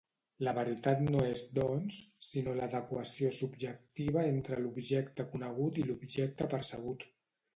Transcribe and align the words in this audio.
La 0.45 0.51
veritat 0.57 1.01
no 1.07 1.19
és, 1.33 1.41
doncs, 1.57 1.97
sinó 2.29 2.55
l'adequació 2.59 3.29
subjectiva 3.41 4.25
entre 4.29 4.59
l'objecte 4.63 5.29
conegut 5.35 5.81
i 5.83 5.87
l'objecte 5.91 6.49
percebut. 6.57 7.07